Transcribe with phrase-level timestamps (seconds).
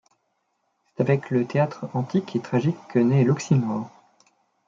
[0.97, 3.91] C'est avec le théâtre antique et tragique que naît l'oxymore.